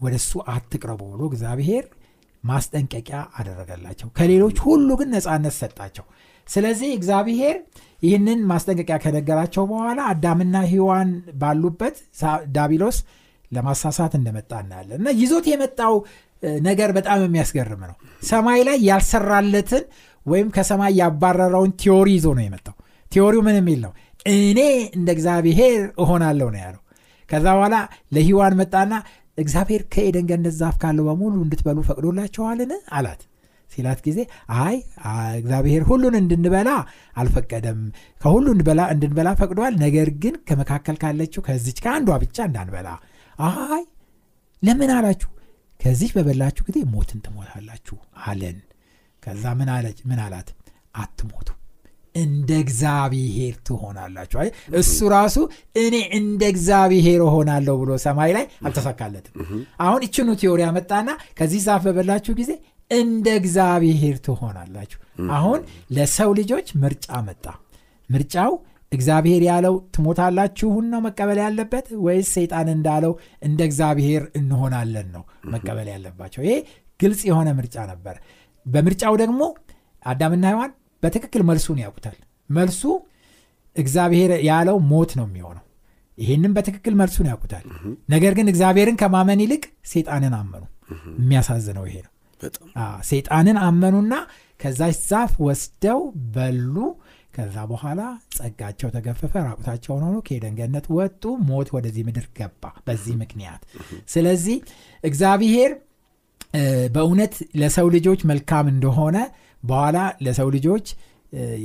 ወደ 0.00 0.14
እሱ 0.20 0.32
አትቅረቡ 0.52 1.00
ብሎ 1.12 1.22
እግዚአብሔር 1.30 1.84
ማስጠንቀቂያ 2.44 3.18
አደረገላቸው። 3.38 4.08
ከሌሎች 4.18 4.58
ሁሉ 4.66 4.88
ግን 5.00 5.08
ነፃነት 5.14 5.54
ሰጣቸው። 5.58 6.04
ስለዚህ 6.48 6.90
እግዚአብሔር 6.98 7.56
ይህንን 8.02 8.40
ማስጠንቀቂያ 8.50 8.96
ከነገራቸው 9.02 9.64
በኋላ 9.70 10.00
አዳምና 10.12 10.56
ሔዋን 10.70 11.10
ባሉበት 11.40 11.96
ዳቢሎስ 12.56 12.98
ለማሳሳት 13.52 14.12
እንደመጣ 14.18 14.50
እናያለን። 14.64 14.98
እና 15.00 15.10
ይዞት 15.20 15.46
የመጣው 15.50 15.94
ነገር 16.62 16.90
በጣም 16.98 17.18
የሚያስገርም 17.24 17.82
ነው። 17.90 17.96
ሰማይ 18.28 18.60
ላይ 18.68 18.76
ያልሰራለትን 18.88 19.84
ወይም 20.26 20.48
ከሰማይ 20.56 20.92
ያባረረውን 21.00 21.72
ቲዮሪ 21.82 22.08
ይዞ 22.16 22.28
ነው 22.38 22.44
የመጣው። 22.46 22.76
ቲዮሪው 23.12 23.42
ምን 23.46 23.56
የሚል 23.60 23.80
ነው 23.86 23.92
እኔ 24.32 24.60
እንደ 24.96 25.08
እግዚአብሔር 25.16 25.78
እሆናለሁ 26.02 26.48
ነው 26.54 26.60
ያለው 26.64 26.82
ከዛ 27.30 27.46
በኋላ 27.56 27.76
ለሂዋን 28.14 28.54
መጣና 28.60 28.92
እግዚአብሔር 29.38 29.82
ከኤደን 29.92 30.24
ገነት 30.30 30.54
ዛፍ 30.60 30.76
ካለው 30.82 31.04
በሙሉ 31.08 31.34
እንድትበሉ 31.44 31.78
ፈቅዶላቸዋልን? 31.88 32.72
አላት። 32.92 33.20
ሲላት 33.68 34.00
ጊዜ 34.06 34.18
አይ 34.60 34.76
እግዚአብሔር 35.38 35.82
ሁሉን 35.90 36.14
እንድንበላ 36.20 36.70
አልፈቀደም። 37.16 37.80
ከሁሉ 38.20 38.46
እንድንበላ 38.88 39.28
ፈቅዷል። 39.40 39.74
ነገር 39.84 40.08
ግን 40.22 40.34
ከመካከል 40.48 40.96
ካለችው 41.02 41.44
ከዚች 41.48 41.78
ከአንዷ 41.84 42.18
ብቻ 42.24 42.38
እንዳንበላ. 42.48 42.88
አይ 43.46 43.84
ለምን 44.62 44.90
አላችሁ? 44.96 45.30
ከዚህ 45.80 46.10
በበላችሁ 46.16 46.62
ጊዜ 46.68 46.78
ሞትን 46.94 47.20
ትሞታላችሁ 47.26 47.96
አለን. 48.26 48.58
ከዛ 49.22 49.44
ምን 49.60 50.20
አላት? 50.26 50.48
አትሞቱ 50.96 51.48
እንደ 52.20 52.50
እግዚአብሔር 52.62 53.54
ትሆናላችሁ። 53.68 54.38
እሱ 54.80 54.98
ራሱ 55.14 55.36
እኔ 55.82 55.96
እንደ 56.18 56.42
እግዚአብሔር 56.52 57.20
እሆናለሁ 57.26 57.74
ብሎ 57.82 57.92
ሰማይ 58.04 58.32
ላይ 58.36 58.46
አልተሳካለትም። 58.66 59.34
አሁን 59.84 60.02
እችኑ 60.08 60.28
ቲዮሪ 60.40 60.62
ያመጣና 60.66 61.08
ከዚህ 61.38 61.62
ዛፍ 61.66 61.84
በበላችሁ 61.88 62.34
ጊዜ 62.40 62.52
እንደ 62.90 63.28
እግዚአብሔር 63.40 64.16
ትሆናላችሁ። 64.26 64.98
አሁን 65.34 65.60
ለሰው 65.96 66.30
ልጆች 66.38 66.68
ምርጫ 66.82 67.08
መጣ። 67.26 67.44
ምርጫው 68.08 68.52
እግዚአብሔር 68.92 69.42
ያለው 69.48 69.74
ትሞታላችሁን 69.94 70.86
ነው 70.92 71.00
መቀበል 71.04 71.38
ያለበት 71.42 71.86
ወይስ 72.04 72.28
ሰይጣን 72.36 72.68
እንዳለው 72.72 73.12
እንደ 73.42 73.60
እግዚአብሔር 73.68 74.22
እንሆናለን 74.38 75.08
ነው 75.14 75.22
መቀበል 75.52 75.88
ያለባቸው? 75.92 76.40
ይሄ 76.46 76.54
ግልጽ 77.00 77.20
የሆነ 77.28 77.48
ምርጫ 77.58 77.76
ነበር። 77.92 78.16
በምርጫው 78.66 79.14
ደግሞ 79.22 79.42
አዳምና 80.02 80.44
ሔዋን 80.52 80.72
በትክክል 81.02 81.42
መልሱን 81.48 81.78
ያውቁታል። 81.82 82.16
መልሱ 82.50 82.82
እግዚአብሔር 83.76 84.30
ያለው 84.48 84.76
ሞት 84.90 85.10
ነው 85.18 85.26
የሚሆነው። 85.28 85.64
ይህንም 86.18 86.52
በትክክል 86.56 86.94
መልሱን 87.00 87.26
ያውቁታል። 87.30 87.64
ነገር 88.08 88.32
ግን 88.38 88.50
እግዚአብሔርን 88.52 88.96
ከማመን 89.02 89.42
ይልቅ 89.44 89.62
ሴጣንን 89.90 90.34
አመኑ። 90.40 90.64
የሚያሳዝነው 91.18 91.84
ይሄ 91.88 91.96
ነው። 92.06 92.12
ሴጣንን 93.08 93.56
አመኑና 93.62 94.14
ከዛች 94.60 94.96
ዛፍ 95.08 95.32
ወስደው 95.46 96.00
በሉ። 96.34 96.76
ከዛ 97.34 97.56
በኋላ 97.70 98.00
ጸጋቸው 98.36 98.88
ተገፈፈ 98.94 99.32
ራቁታቸውን 99.44 100.02
ሆኖ 100.06 100.16
ከኤደን 100.26 100.54
ገነት 100.58 100.86
ወጡ። 100.96 101.22
ሞት 101.48 101.68
ወደዚህ 101.76 102.02
ምድር 102.08 102.26
ገባ 102.38 102.72
በዚህ 102.86 103.14
ምክንያት። 103.20 103.62
ስለዚህ 104.08 104.56
እግዚአብሔር 105.04 105.72
በእውነት 106.94 107.34
ለሰው 107.60 107.88
ልጆች 107.94 108.20
መልካም 108.30 108.66
እንደሆነ 108.72 109.16
በኋላ 109.62 109.96
ለሰው 110.24 110.48
ልጆች 110.54 110.86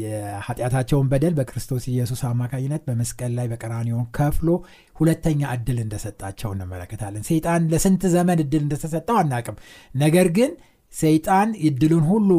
የኃጢአታቸውን 0.01 1.07
በደል 1.11 1.33
በክርስቶስ 1.37 1.83
ኢየሱስ 1.91 2.21
አማካኝነት 2.29 2.81
በመስቀል 2.87 3.31
ላይ 3.37 3.47
በቀራኒዮን 3.51 4.05
ከፍሎ 4.17 4.49
ሁለተኛ 4.95 5.41
እድል 5.55 5.77
እንደሰጣቸው 5.83 6.49
እንመለከታለን። 6.55 7.23
ሰይጣን 7.29 7.63
ለስንት 7.71 8.03
ዘመን 8.15 8.41
እድል 8.43 8.61
እንደተሰጠው 8.65 9.17
አናቅም። 9.21 9.57
ነገር 9.95 10.29
ግን 10.37 10.51
ሰይጣን 10.93 11.49
እድሉን 11.69 12.05
ሁሉ 12.11 12.29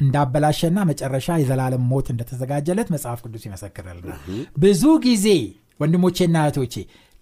እንዳበላሸና 0.00 0.78
መጨረሻ 0.88 1.36
የዘላለም 1.40 1.84
ሞት 1.90 2.06
እንደተዘጋጀለት 2.12 2.88
መጽሐፍ 2.94 3.20
ቅዱስ 3.24 3.44
ይመሰክርልናል። 3.48 4.22
ብዙ 4.58 4.82
ጊዜ 5.04 5.26
ወንድሞቼና 5.80 6.36
እህቶቼ 6.44 6.74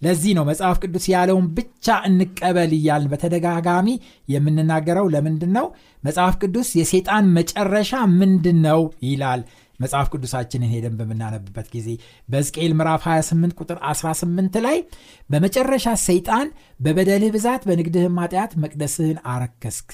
ለዚህ 0.03 0.31
ነው 0.37 0.45
መጽሐፍ 0.49 0.77
ቅዱስ 0.83 1.05
ያለውን 1.11 1.47
ብቻ 1.57 1.95
እንቀበል 2.07 2.71
እያልን 2.77 3.11
በተደጋጋሚ 3.13 3.87
የምንናገረው። 4.33 5.07
ለምንድን 5.13 5.51
ነው 5.57 5.67
መጽሐፍ 6.03 6.35
ቅዱስ 6.41 6.69
የሴጣን 6.79 7.27
መጨረሻ 7.37 7.91
ምንድን 8.19 8.59
ነው 8.67 8.81
ይላል። 9.07 9.43
መጽሐፍ 9.79 10.07
ቅዱሳችንን 10.13 10.71
ሄደን 10.73 10.97
በምናነብበት 10.99 11.67
ጊዜ 11.73 11.87
በሕዝቅኤል 12.29 12.73
ምዕራፍ 12.79 13.03
28 13.09 13.55
ቁጥር 13.61 13.77
18 13.89 14.59
ላይ 14.65 14.77
በመጨረሻ 15.29 15.95
ሰይጣን 16.05 16.47
በበደልህ 16.79 17.33
ብዛት 17.35 17.63
በንግድህም 17.69 18.19
ኃጢአት 18.23 18.53
መቅደስህን 18.63 19.17
አረከስክ 19.33 19.91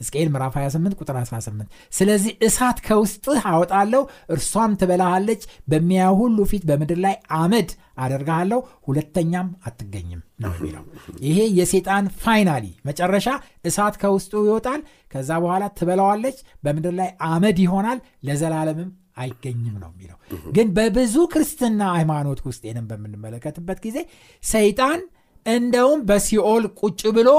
ሕዝቅኤል 0.00 0.28
ምዕራፍ 0.32 0.54
28 0.58 0.98
ቁጥር 1.00 1.16
18 1.20 1.66
ስለዚህ 1.92 2.32
እሳት 2.46 2.78
ከውስጥህ 2.86 3.40
አወጣለሁ 3.50 4.02
እርሷም 4.34 4.76
ትበላሃለች 4.80 5.42
በሚያዩህ 5.68 6.04
ሁሉ 6.18 6.38
ፊት 6.50 6.64
በምድር 6.70 7.00
ላይ 7.04 7.14
አመድ 7.38 7.70
አደርግሃለሁ 7.98 8.58
ሁለተኛም 8.88 9.48
አትገኝም 9.66 10.20
ነው 10.42 10.52
የሚለው። 10.56 10.82
ይሄ 11.24 11.38
የሴጣን 11.58 12.06
finally 12.22 12.66
መጨረሻ 12.88 13.28
እሳት 13.64 13.96
ከውስጡ 14.02 14.44
ይወጣል 14.46 14.80
ከዛ 15.12 15.30
በኋላ 15.42 15.64
ትበላዋለች 15.78 16.38
በምድር 16.64 16.94
ላይ 16.98 17.10
አመድ 17.28 17.58
ይሆናል 17.64 17.98
ለዘላለምም 18.28 18.90
አይገኝም 19.16 19.76
ነው 19.82 19.90
የሚለው። 19.92 20.16
ግን 20.56 20.68
በብዙ 20.76 21.16
ክርስትና 21.32 21.82
ሃይማኖት 21.94 22.40
ውስጥ 22.46 22.62
ይህንም 22.66 22.88
በምንመለከትበት 22.90 23.78
ጊዜ 23.86 23.98
ሰይጣን 24.42 25.00
እንደውም 25.46 26.00
በሲኦል 26.08 26.64
ቁጭ 26.80 27.00
ብሎ 27.16 27.30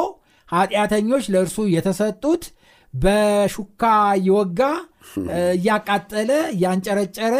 ኃጢአተኞች 0.49 1.25
ለእርሱ 1.33 1.57
የተሰጡት 1.75 2.43
በሹካ 2.93 3.83
እየወጋ 4.19 4.59
እያቃጠለ 5.57 6.31
እያንጨረጨረ 6.53 7.35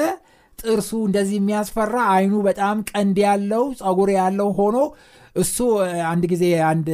ጥርሱ 0.59 0.91
እንደዚህ 1.07 1.37
የሚያስፈራ 1.39 1.95
አይኑ 2.13 2.35
በጣም 2.47 2.77
ቀንድ 2.91 3.17
ያለው 3.25 3.63
ጸጉር 3.79 4.09
ያለው 4.17 4.49
ሆኖ 4.59 4.77
እሱ 5.35 5.57
አንድ 6.11 6.23
ጊዜ 6.31 6.43
አንድ 6.69 6.87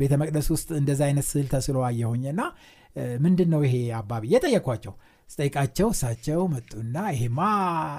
ቤተ 0.00 0.12
መቅደስ 0.22 0.48
ውስጥ 0.54 0.68
እንደዚ 0.80 1.00
አይነት 1.08 1.26
ስዕል 1.30 1.46
ተስሎ 1.54 1.78
አየሁኝና 1.88 2.40
ምንድን 3.24 3.48
ነው 3.54 3.60
ይሄ 3.66 3.74
አባቢ? 3.98 4.22
እየጠየኳቸው 4.28 4.94
ስጠይቃቸው 5.28 5.88
እሳቸው 5.94 6.40
መጡና 6.52 6.96
ይሄማ 7.14 7.40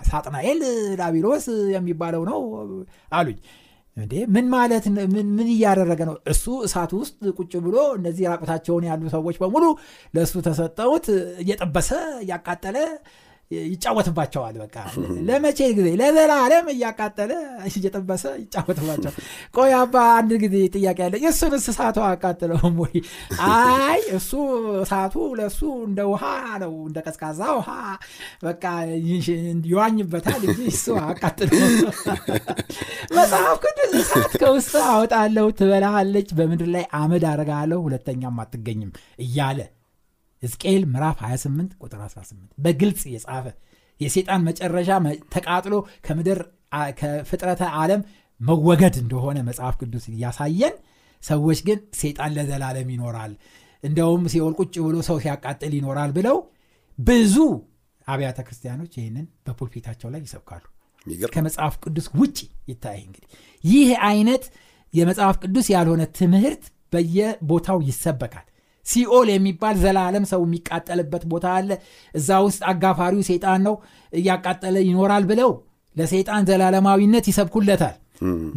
ሳጥናኤል 0.09 0.61
ዳቢሎስ 1.01 1.45
የሚባለው 1.75 2.23
ነው 2.29 2.39
አሉኝ 3.11 3.37
እንዴ? 3.99 4.13
ምን 4.35 4.45
ማለት 4.53 4.85
ምን 5.13 5.47
እያደረገ 5.47 6.01
ነው? 6.09 6.15
እሱ 6.33 6.45
እሳት 6.67 6.91
ውስጥ 6.99 7.17
ቁጭ 7.37 7.53
ብሎ 7.65 7.77
እነዚህ 7.99 8.25
ራቁታቸውን 8.31 8.85
ያሉ 8.89 9.03
ሰዎች 9.15 9.37
በሙሉ 9.43 9.65
ለእሱ 10.15 10.33
ተሰጠውት 10.47 11.07
እየጠበሰ 11.43 11.89
እያቃጠለ 12.23 12.77
ይጫወትባቸዋል 13.51 14.55
በቃ። 14.61 14.75
ለመቼ 15.27 15.59
ጊዜ? 15.77 15.87
ለዘላለም 15.99 16.65
እያቃጠለ 16.73 17.31
እየጠበሰ 17.69 18.23
ይጫወትባቸዋል። 18.41 19.15
ቆይ 19.57 19.71
አባ 19.79 19.95
አንድ 20.17 20.31
ጊዜ 20.43 20.55
ጥያቄ 20.75 20.99
ያለ 21.05 21.15
እሱን 21.29 21.53
እሳቱ 21.59 21.97
አቃጥለውም 22.09 22.75
ወይ? 22.83 22.93
አይ 23.49 24.01
እሱ 24.19 24.31
እሳቱ 24.83 25.15
ለእሱ 25.39 25.59
እንደ 25.87 25.99
ውሃ 26.11 26.23
ነው 26.63 26.73
እንደ 26.85 26.97
ቀዝቃዛ 27.05 27.41
ውሃ 27.57 27.69
በቃ 28.45 28.63
ይዋኝበታል 29.65 30.41
እንጂ 30.47 30.61
እሱ 30.73 30.85
አቃጥለው 31.05 31.65
መጽሐፍ 33.17 33.57
ቅዱስ 33.65 33.93
እሳት 34.01 34.33
ከውስጥ 34.41 34.75
አወጣለሁ 34.89 35.47
ትበላሃለች 35.59 36.29
በምድር 36.37 36.69
ላይ 36.75 36.85
አመድ 36.99 37.25
አረጋለሁ 37.29 37.79
ሁለተኛም 37.85 38.39
አትገኝም 38.43 38.93
እያለ 39.25 39.59
ሕዝቅኤል 40.43 40.83
ምዕራፍ 40.91 41.17
28 41.23 41.73
ቁጥር 41.83 41.99
18 42.05 42.51
በግልጽ 42.65 43.01
የጻፈ 43.13 43.45
የሴጣን 44.01 44.41
መጨረሻ 44.47 44.89
ተቃጥሎ 45.33 45.75
ከምድር 46.05 46.39
ከፍጥረተ 46.99 47.61
ዓለም 47.79 48.01
መወገድ 48.41 48.95
እንደሆነ 49.01 49.37
መጽሐፍ 49.47 49.75
ቅዱስ 49.81 50.05
እያሳየን 50.11 50.75
ሰዎች 51.21 51.59
ግን 51.67 51.79
ሴጣን 52.01 52.31
ለዘላለም 52.37 52.89
ይኖራል 52.95 53.33
እንደውም 53.83 54.23
ሲኦል 54.33 54.53
ቁጭ 54.59 54.75
ብሎ 54.85 54.95
ሰው 55.07 55.17
ሲያቃጥል 55.23 55.73
ይኖራል 55.77 56.11
ብለው 56.17 56.37
ብዙ 56.99 57.35
አብያተ 58.07 58.39
ክርስቲያኖች 58.47 58.93
ይህንን 58.99 59.25
በፑልፒታቸው 59.45 60.09
ላይ 60.13 60.21
ይሰብካሉ። 60.25 60.63
ከመጽሐፍ 61.33 61.75
ቅዱስ 61.83 62.07
ውጭ 62.21 62.37
ይታይ 62.71 62.99
እንግዲህ 63.05 63.29
ይህ 63.63 63.89
አይነት 64.09 64.43
የመጽሐፍ 64.93 65.35
ቅዱስ 65.43 65.67
ያልሆነ 65.73 66.03
ትምህርት 66.19 66.63
በየቦታው 66.93 67.79
ይሰበካል 67.89 68.45
ሲኦል 68.89 69.27
የሚባል 69.33 69.75
ዘላለም 69.81 70.25
ሰው 70.31 70.41
የሚቃጠልበት 70.45 71.23
ቦታ 71.31 71.47
አለ። 71.57 71.69
እዛ 72.13 72.29
ውስጥ 72.45 72.61
አጋፋሪው 72.71 73.23
ሴጣን 73.29 73.61
ነው 73.67 73.75
እያቃጠለ 74.13 74.77
ይኖራል 74.87 75.25
ብለው 75.31 75.51
ለሰይጣን 75.95 76.45
ዘላለማዊነት 76.49 77.25
ይሰብኩለታል። 77.31 77.95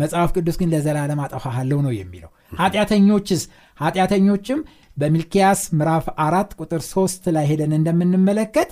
መጽሐፍ 0.00 0.30
ቅዱስ 0.36 0.56
ግን 0.60 0.70
ለዘላለም 0.72 1.20
አጠፋሃለው 1.24 1.80
ነው 1.84 1.92
የሚለው። 1.96 2.30
ኃጢአተኞችስ? 2.60 3.42
ኃጢአተኞችም 3.78 4.58
በሚልኪያስ 4.96 5.60
ምዕራፍ 5.78 6.06
አራት 6.24 6.50
ቁጥር 6.60 6.82
ሶስት 6.90 7.24
ላይ 7.36 7.44
ሄደን 7.50 7.72
እንደምንመለከት 7.78 8.70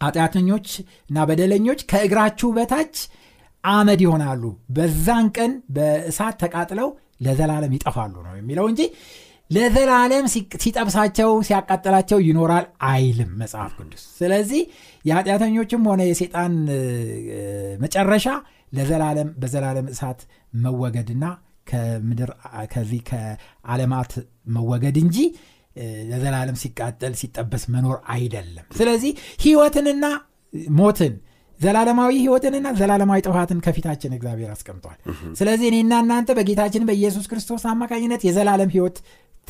ኃጢአተኞች 0.00 0.66
እና 1.10 1.24
በደለኞች 1.28 1.80
ከእግራችሁ 1.90 2.48
በታች 2.56 2.96
አመድ 3.64 4.00
ይሆናሉ። 4.04 4.42
በዛን 4.70 5.26
ቀን 5.36 5.52
በእሳት 5.76 6.36
ተቃጥለው 6.42 6.88
ለዘላለም 7.24 7.72
ይጠፋሉ 7.76 8.14
ነው 8.26 8.34
የሚለው 8.38 8.66
እንጂ 8.70 8.82
ለዘላለም 9.50 10.24
ሲጠብሳቸው 10.62 11.30
ሲያቃጥላቸው 11.46 12.18
ይኖራል 12.26 12.64
አይልም 12.88 13.30
መጽሐፍ 13.42 13.72
ቅዱስ። 13.78 14.02
ስለዚህ 14.18 14.62
የኃጢአተኞችም 15.04 15.84
ሆነ 15.90 16.00
የሴጣን 16.08 16.54
መጨረሻ 17.80 18.26
ለዘላለም 18.72 19.28
በዘላለም 19.42 19.86
እሳት 19.92 20.20
መወገድና 20.62 21.24
ከምድር 21.66 22.30
ከዚህ 22.72 23.00
ከዓለማት 23.08 24.12
መወገድ 24.54 24.96
እንጂ 25.02 25.16
ለዘላለም 26.10 26.56
ሲቃጠል 26.62 27.14
ሲጠበስ 27.20 27.64
መኖር 27.74 27.98
አይደለም። 28.14 28.66
ስለዚህ 28.78 29.12
ህይወትንና 29.44 30.04
ሞትን 30.78 31.14
ዘላለማዊ 31.60 32.12
ህይወትንና 32.18 32.68
ዘላለማዊ 32.80 33.20
ጥፋትን 33.24 33.62
ከፊታችን 33.64 34.12
እግዚአብሔር 34.16 34.50
አስቀምጧል። 34.52 34.98
ስለዚህ 35.38 35.66
እኔና 35.70 35.94
እናንተ 36.04 36.36
በጌታችን 36.38 36.86
በኢየሱስ 36.88 37.24
ክርስቶስ 37.30 37.62
አማካኝነት 37.72 38.22
የዘላለም 38.26 38.70
ህይወት 38.74 38.98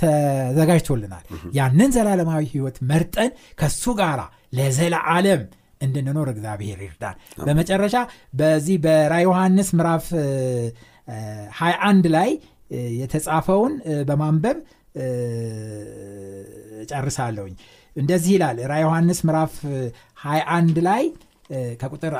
ተዘጋጅቶልናል። 0.00 1.24
ያንን 1.58 1.90
ዘላለማዊ 1.96 2.42
ህይወት 2.52 2.76
መርጠን 2.90 3.30
ከሱ 3.60 3.84
ጋር 4.00 4.20
ለዘላለም 4.58 5.42
እንድንኖር 5.80 6.28
እግዚአብሔር 6.32 6.78
ይርዳን። 6.84 7.16
በመጨረሻ 7.46 7.96
በዚህ 8.38 8.76
በራ 8.84 9.14
ዮሐንስ 9.24 9.68
ምዕራፍ 9.78 10.06
21 11.58 12.08
ላይ 12.16 12.30
የተጻፈውን 13.00 13.74
በማንበብ 14.08 14.58
ጨርሳለሁኝ 16.90 17.54
እንደዚህ 17.96 18.32
ይላል 18.36 18.58
ራ 18.70 18.74
ዮሐንስ 18.82 19.20
ምዕራፍ 19.26 19.54
21 20.24 20.80
ላይ 20.88 21.04
ከቁጥር 21.80 22.14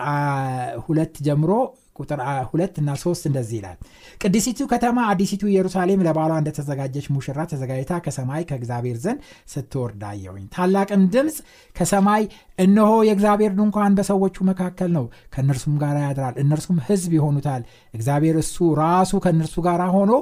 ሁለት 0.87 1.14
ጀምሮ 1.27 1.53
ቁጥር 1.99 2.21
ሁለት 2.51 2.75
እና 2.81 2.91
ሶስት 3.03 3.25
እንደዚህ 3.31 3.57
ይላል። 3.59 3.79
ቅድሲቱ 4.21 4.69
ከተማ 4.73 4.99
አዲሲቱ 5.11 5.43
ኢየሩሳሌም 5.51 6.05
ለባሏ 6.07 6.33
እንደተዘጋጀች 6.41 7.07
ሙሽራ 7.15 7.39
ተዘጋጅታ 7.51 8.01
ከሰማይ 8.05 8.45
ከእግዚአብሔር 8.49 8.99
ዘንድ 9.05 9.21
ስትወርድ 9.53 10.03
አየሁኝ። 10.11 10.45
ታላቅም 10.55 11.03
ድምፅ 11.15 11.39
ከሰማይ 11.77 12.23
እነሆ 12.59 12.93
የእግዚአብሔር 13.09 13.53
ድንኳን 13.59 13.97
በሰዎቹ 13.99 14.37
መካከል 14.49 14.91
ነው 14.97 15.05
ከእነርሱም 15.33 15.75
ጋር 15.83 15.97
ያድራል 16.05 16.37
እነርሱም 16.43 16.79
ህዝብ 16.89 17.13
ይሆኑታል። 17.19 17.63
እግዚአብሔር 17.95 18.39
እሱ 18.43 18.57
ራሱ 18.81 19.21
ከእነርሱ 19.25 19.57
ጋር 19.67 19.83
ሆኖ 19.95 20.13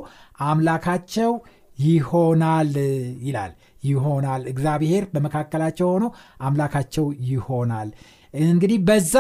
አምላካቸው 0.46 1.32
ይሆናል 1.78 2.72
ይላል። 3.26 3.52
ይሆናል። 3.82 4.42
እግዚአብሔር 4.52 5.04
በመካከላቸው 5.14 5.88
ሆኖ 5.90 6.04
አምላካቸው 6.40 7.04
ይሆናል። 7.30 7.88
እንግዲህ 8.34 8.78
በዛ 8.88 9.14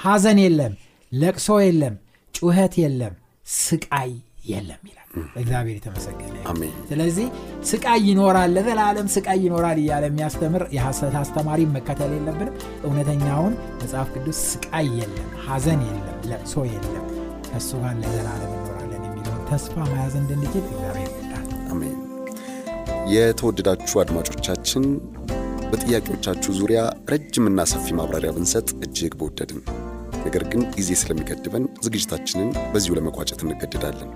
ሐዘን 0.00 0.38
የለም 0.42 0.72
ለቅሶ 1.12 1.48
የለም 1.62 1.94
ጩኸት 2.34 2.74
የለም 2.80 3.14
ስቃይ 3.58 4.10
የለም 4.48 4.82
ይላል። 4.88 5.04
እግዚአብሔር 5.40 5.76
የተመሰገነ 5.78 6.36
ስለዚህ 6.90 7.26
ስቃይ 7.70 8.00
ይኖራል 8.08 8.50
ለዘላለም 8.56 9.06
ስቃይ 9.14 9.38
ይኖራል 9.46 9.78
እያለ 9.82 10.04
የሚያስተምር 10.08 10.62
የሐሰት 10.76 11.14
አስተማሪ 11.22 11.60
መከተል 11.74 12.12
የለብንም። 12.16 12.54
እውነተኛውን 12.84 13.52
መጽሐፍ 13.80 14.10
ቅዱስ 14.16 14.40
ስቃይ 14.50 14.88
የለም 15.00 15.28
ሐዘን 15.46 15.80
የለም 15.88 16.18
ለቅሶ 16.30 16.64
የለም 16.70 17.04
ከእሱ 17.48 17.70
ጋር 17.82 17.94
ለዘላለም 18.02 18.52
ይኖራለን 18.56 19.02
የሚለውን 19.08 19.42
ተስፋ 19.50 19.76
መያዝ 19.90 20.14
እንድንችል 20.22 20.64
እግዚአብሔር 20.66 21.10
ይርዳል 21.14 21.48
አሜን። 21.72 21.96
የተወደዳችሁ 23.14 23.96
አድማጮቻችን 24.02 24.86
በጥያቄዎቻችሁ 25.70 26.50
ዙሪያ 26.58 26.80
ረጅምና 27.12 27.60
ሰፊ 27.72 27.86
ማብራሪያ 27.98 28.30
ብንሰጥ 28.36 28.68
እጅግ 28.84 29.14
በወደድን 29.18 29.60
ነገር 30.28 30.44
ግን 30.52 30.62
ጊዜ 30.72 30.90
ስለሚገድበን 31.00 31.64
ዝግጅታችንን 31.84 32.48
በዚሁ 32.72 32.92
ለመቋጨት 32.96 33.40
እንገድዳለን 33.44 34.10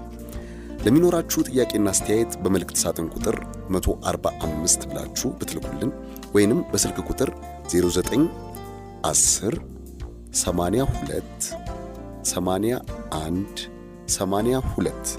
ለሚኖራችሁ 0.85 1.40
ጥያቄና 1.48 1.88
አስተያየት 1.92 2.33
በመልእክት 2.42 2.79
ሳጥን 2.81 3.07
ቁጥር 3.14 3.37
145 3.75 4.87
ብላችሁ 4.90 5.29
ብትልኩልን 5.38 5.90
ወይንም 6.35 6.61
በስልክ 6.72 6.98
ቁጥር 7.07 7.31
09 7.72 8.27
10 9.05 9.57
82 10.40 11.48
81 12.27 13.62
82 14.16 15.16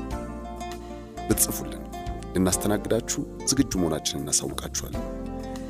ብትጽፉልን 1.27 1.83
ልናስተናግዳችሁ 2.35 3.21
ዝግጁ 3.49 3.71
መሆናችንን 3.81 4.23
እናሳውቃችኋለን። 4.23 5.03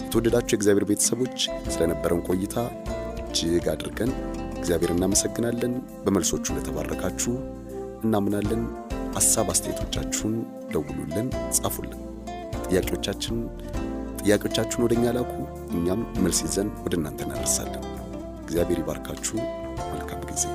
የተወደዳችሁ 0.03 0.53
የእግዚአብሔር 0.53 0.87
ቤተሰቦች 0.89 1.37
ስለነበረን 1.73 2.23
ቆይታ 2.29 2.57
እጅግ 3.23 3.67
አድርገን 3.71 4.11
እግዚአብሔር 4.63 4.91
እናመሰግናለን 4.93 5.73
በመልሶቹ 6.03 6.45
እንደተባረካችሁ 6.51 7.33
እናምናለን 8.03 8.61
ሐሳብ 9.15 9.47
አስተያየቶቻችሁን 9.53 10.35
ደውሉልን 10.71 11.27
ጻፉልን 11.57 11.99
ጥያቄዎቻችን 12.65 13.37
ጥያቄዎቻችሁን 14.21 14.85
ወደ 14.85 14.95
እኛ 14.97 15.15
ላኩ። 15.17 15.33
እኛም 15.73 16.01
መልስ 16.23 16.39
ይዘን 16.45 16.69
ወደ 16.85 16.93
እናንተ 16.99 17.19
እናደርሳለን። 17.27 17.83
እግዚአብሔር 18.43 18.79
ይባርካችሁ። 18.81 19.35
መልካም 19.91 20.21
ጊዜ። 20.29 20.45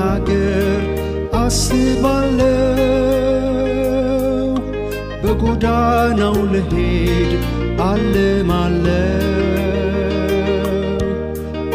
ሀገር 0.00 0.82
አስባለው 1.40 2.46
በጎዳናው 5.22 6.36
ልሄድ 6.52 7.32
አልማለው 7.88 9.26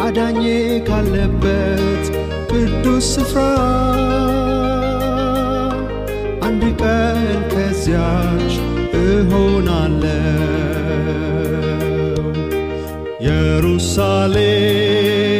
አዳኜ 0.06 0.42
ካለበት 0.88 2.04
ቅዱስ 2.50 3.06
ስፍራ 3.14 3.38
አንድ 6.48 6.64
ቀን 6.82 7.20
ከዚያች 7.52 8.52
እሆናለው 9.02 10.22
ኢየሩሳሌም 13.18 15.35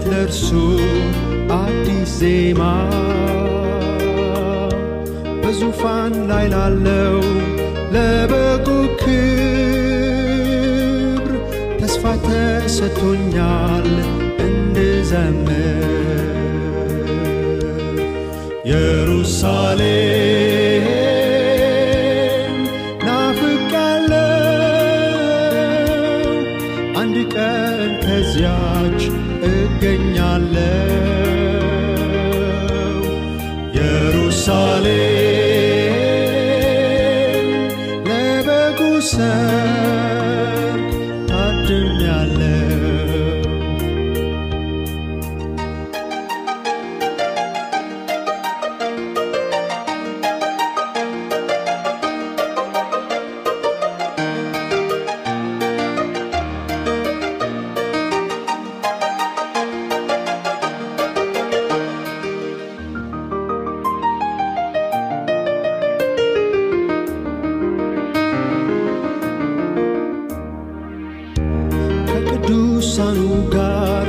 ልቀኝለት 0.00 0.10
ለእርሱ 0.10 0.48
አዲስ 1.56 2.12
ዜማ። 2.20 2.60
በዙፋን 5.42 6.14
ላይ 6.30 6.46
ላለው 6.52 7.16
ለበጉ 7.94 8.66
ክብር 9.02 9.30
ተስፋ 11.80 12.02
ተሰጥቶኛል 12.26 13.88
እንድዘምር። 14.46 15.86
ኢየሩሳሌም 18.62 20.86
ናፍቄያለሁ 23.06 24.26
አንድ 27.00 27.16
ቀን 27.34 27.90
ከዚያች 28.04 28.89
ጋር 73.54 74.06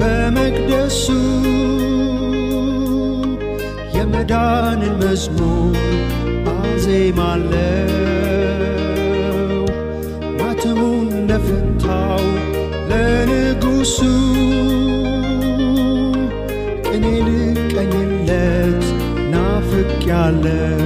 በመቅደሱ 0.00 1.04
የመዳንን 3.96 4.94
መዝሙር 5.02 5.76
አዜማለው 6.54 7.90
ማተሙን 10.40 11.08
ለፈታው 11.30 12.24
ለንጉሱ 12.90 13.98
ቅኔ 16.86 17.04
ልቀኝለት 17.28 18.84
ናፍቄያለሁ። 19.34 20.78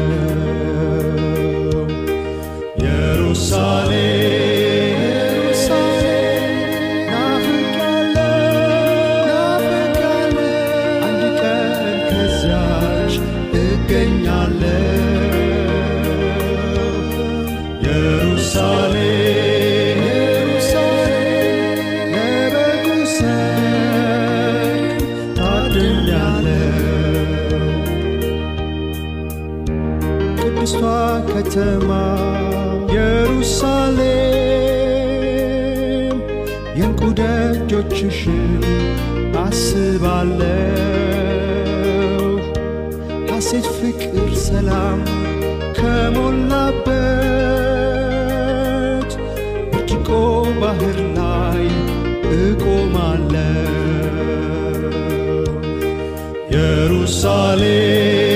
ኢየሩሳሌም 2.78 4.15
ኢየሩሳሌም 33.48 34.06
የእንቁ 36.78 37.00
ደጆችሽን 37.18 38.62
አስባለሁ። 39.42 40.48
ሐሴት፣ 43.30 43.66
ፍቅር፣ 43.76 44.14
ሰላም 44.46 44.98
ከሞላበት 45.78 46.90
ብርጭቆ 49.70 50.08
ባህር 50.60 50.98
ላይ 51.18 51.64
እቆማለሁ። 52.38 53.62
ኢየሩሳሌም 56.50 58.35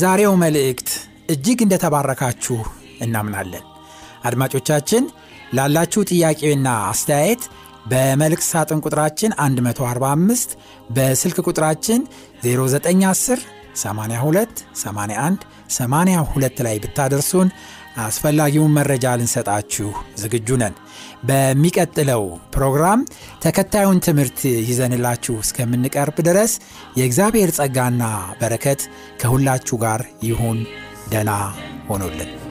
በዛሬው 0.00 0.34
መልእክት 0.42 0.90
እጅግ 1.32 1.58
እንደተባረካችሁ 1.64 2.56
እናምናለን። 3.04 3.64
አድማጮቻችን 4.28 5.02
ላላችሁ 5.56 6.02
ጥያቄና 6.10 6.68
አስተያየት 6.90 7.42
በመልእክት 7.90 8.46
ሳጥን 8.46 8.80
ቁጥራችን 8.84 9.32
145 9.40 10.54
በስልክ 10.96 11.38
ቁጥራችን 11.44 12.00
0910 12.46 13.44
82 13.76 14.64
81 14.76 15.46
82 15.70 16.62
ላይ 16.66 16.76
ብታደርሱን 16.84 17.48
አስፈላጊውን 18.00 18.74
መረጃ 18.76 19.14
ልንሰጣችሁ 19.18 19.88
ዝግጁ 20.16 20.58
ነን። 20.62 20.74
በሚቀጥለው 21.28 22.22
ፕሮግራም 22.54 23.00
ተከታዩን 23.44 24.02
ትምህርት 24.06 24.38
ይዘንላችሁ 24.68 25.34
እስከምንቀርብ 25.44 26.18
ድረስ 26.28 26.54
የእግዚአብሔር 27.00 27.52
ጸጋና 27.58 28.02
በረከት 28.42 28.82
ከሁላችሁ 29.22 29.78
ጋር 29.78 30.00
ይሁን። 30.22 30.60
ደና 31.10 31.30
ሆኖልን 31.88 32.49